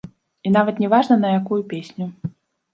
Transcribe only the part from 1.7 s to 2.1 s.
песню.